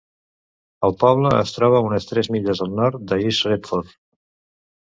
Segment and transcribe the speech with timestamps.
[0.89, 3.95] El poble es troba a unes tres milles al nord d'East Retford.